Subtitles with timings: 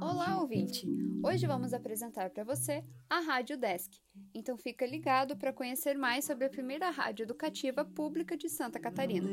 [0.00, 0.84] Olá, ouvinte!
[1.24, 4.00] Hoje vamos apresentar para você a Rádio Desk.
[4.34, 9.28] Então fica ligado para conhecer mais sobre a primeira rádio educativa pública de Santa Catarina.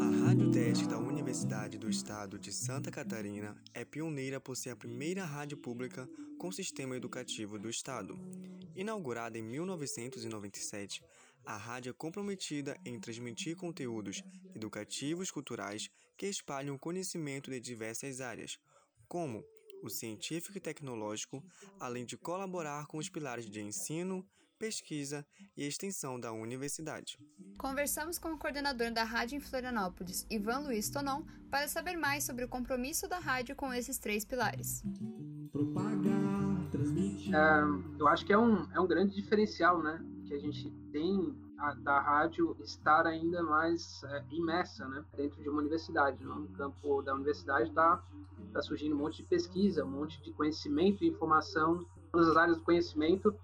[0.00, 4.76] A Rádio Desk da Universidade do Estado de Santa Catarina é pioneira por ser a
[4.76, 8.16] primeira rádio pública com sistema educativo do Estado.
[8.76, 11.02] Inaugurada em 1997,
[11.46, 14.22] a rádio é comprometida em transmitir conteúdos
[14.54, 18.58] educativos culturais que espalham conhecimento de diversas áreas,
[19.08, 19.44] como
[19.82, 21.44] o científico e tecnológico,
[21.78, 24.26] além de colaborar com os pilares de ensino,
[24.58, 25.26] pesquisa
[25.56, 27.18] e extensão da universidade.
[27.58, 32.44] Conversamos com o coordenador da rádio em Florianópolis, Ivan Luiz Tonon, para saber mais sobre
[32.44, 34.82] o compromisso da rádio com esses três pilares.
[37.34, 40.00] É, eu acho que é um, é um grande diferencial, né?
[40.34, 45.60] A gente tem a, da rádio estar ainda mais é, imersa né, dentro de uma
[45.60, 46.22] universidade.
[46.24, 48.02] No campo da universidade está
[48.52, 52.58] tá surgindo um monte de pesquisa, um monte de conhecimento e informação, todas as áreas
[52.58, 53.34] do conhecimento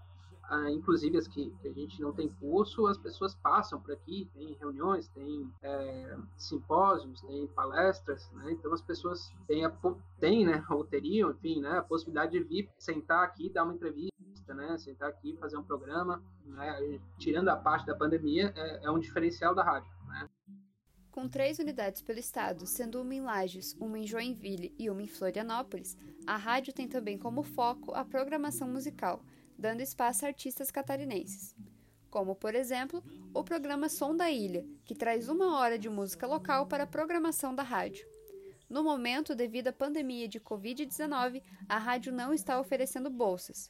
[0.50, 4.28] ah, inclusive as que, que, a gente não tem curso, as pessoas passam por aqui,
[4.34, 8.50] tem reuniões, tem é, simpósios, tem palestras, né?
[8.50, 9.72] Então as pessoas têm, a,
[10.18, 14.12] têm né, ou teriam, enfim, né, a possibilidade de vir sentar aqui, dar uma entrevista,
[14.54, 18.98] né, sentar aqui, fazer um programa, né, tirando a parte da pandemia, é, é um
[18.98, 20.28] diferencial da rádio, né?
[21.10, 25.08] Com três unidades pelo estado, sendo uma em Lages, uma em Joinville e uma em
[25.08, 29.24] Florianópolis, a rádio tem também como foco a programação musical,
[29.58, 31.56] dando espaço a artistas catarinenses.
[32.08, 33.02] Como, por exemplo,
[33.34, 37.54] o programa Som da Ilha, que traz uma hora de música local para a programação
[37.54, 38.06] da rádio.
[38.68, 43.68] No momento, devido à pandemia de Covid-19, a rádio não está oferecendo bolsas,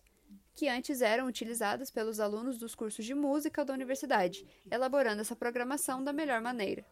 [0.54, 6.02] que antes eram utilizadas pelos alunos dos cursos de música da universidade, elaborando essa programação
[6.02, 6.84] da melhor maneira.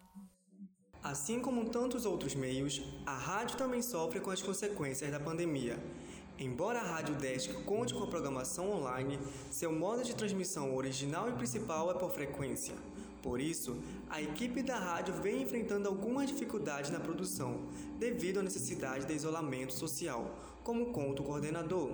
[1.03, 5.79] Assim como tantos outros meios, a rádio também sofre com as consequências da pandemia.
[6.39, 9.19] Embora a Rádio Desk conte com a programação online,
[9.51, 12.75] seu modo de transmissão original e principal é por frequência.
[13.23, 13.77] Por isso,
[14.09, 17.61] a equipe da rádio vem enfrentando algumas dificuldades na produção,
[17.99, 20.31] devido à necessidade de isolamento social,
[20.63, 21.91] como conta o coordenador.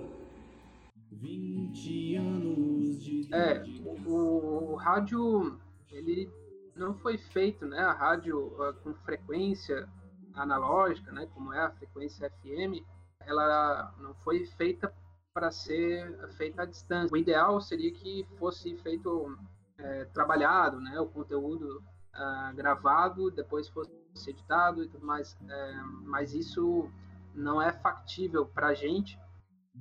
[1.19, 3.33] 20 anos de.
[3.33, 3.63] É,
[4.05, 5.59] o, o rádio,
[5.91, 6.29] ele
[6.75, 7.79] não foi feito, né?
[7.79, 9.87] A rádio uh, com frequência
[10.33, 11.27] analógica, né?
[11.33, 12.83] Como é a frequência FM,
[13.21, 14.93] ela não foi feita
[15.33, 17.13] para ser feita à distância.
[17.13, 19.37] O ideal seria que fosse feito
[19.77, 21.83] é, trabalhado, né, o conteúdo
[22.13, 23.91] uh, gravado, depois fosse
[24.27, 25.37] editado e tudo mais.
[25.47, 26.89] É, mas isso
[27.33, 29.19] não é factível para a gente.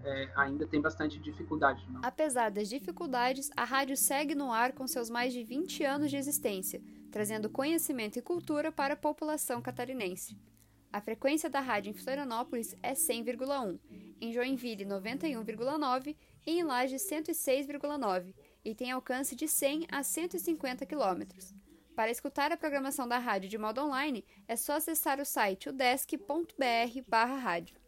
[0.02, 1.86] É, ainda tem bastante dificuldade.
[1.90, 2.00] Não?
[2.02, 6.16] Apesar das dificuldades, a rádio segue no ar com seus mais de 20 anos de
[6.16, 10.36] existência, trazendo conhecimento e cultura para a população catarinense.
[10.92, 13.78] A frequência da rádio em Florianópolis é 100,1,
[14.20, 16.16] em Joinville 91,9
[16.46, 18.34] e em Lages 106,9
[18.64, 21.22] e tem alcance de 100 a 150 km.
[21.94, 27.83] Para escutar a programação da rádio de modo online, é só acessar o site udesc.br/rádio.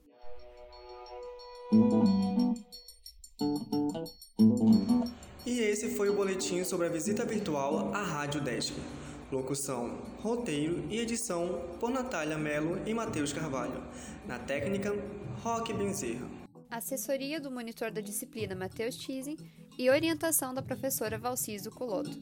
[5.44, 8.72] E esse foi o boletim sobre a visita virtual à Rádio Desk.
[9.32, 13.82] Locução, roteiro e edição por Natália Melo e Matheus Carvalho.
[14.28, 14.94] Na técnica,
[15.42, 16.30] Roque Bezerra.
[16.70, 19.36] Assessoria do monitor da disciplina Matheus Tizin
[19.76, 22.16] e orientação da professora Valciso Coloto.